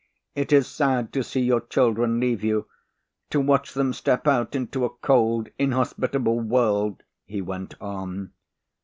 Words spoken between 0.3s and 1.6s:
"It is sad to see